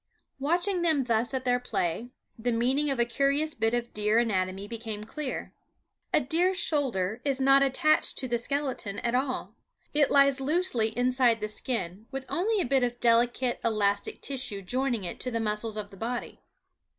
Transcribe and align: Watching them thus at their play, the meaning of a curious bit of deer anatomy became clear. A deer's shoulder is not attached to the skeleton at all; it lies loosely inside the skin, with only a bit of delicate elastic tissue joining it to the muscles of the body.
Watching 0.39 0.81
them 0.81 1.03
thus 1.03 1.31
at 1.31 1.45
their 1.45 1.59
play, 1.59 2.09
the 2.35 2.51
meaning 2.51 2.89
of 2.89 2.99
a 2.99 3.05
curious 3.05 3.53
bit 3.53 3.75
of 3.75 3.93
deer 3.93 4.17
anatomy 4.17 4.67
became 4.67 5.03
clear. 5.03 5.53
A 6.11 6.19
deer's 6.19 6.59
shoulder 6.59 7.21
is 7.23 7.39
not 7.39 7.61
attached 7.61 8.17
to 8.17 8.27
the 8.27 8.39
skeleton 8.39 8.97
at 9.01 9.13
all; 9.13 9.53
it 9.93 10.09
lies 10.09 10.41
loosely 10.41 10.87
inside 10.97 11.39
the 11.39 11.47
skin, 11.47 12.07
with 12.09 12.25
only 12.29 12.59
a 12.59 12.65
bit 12.65 12.81
of 12.81 12.99
delicate 12.99 13.59
elastic 13.63 14.21
tissue 14.21 14.63
joining 14.63 15.03
it 15.03 15.19
to 15.19 15.29
the 15.29 15.39
muscles 15.39 15.77
of 15.77 15.91
the 15.91 15.97
body. 15.97 16.41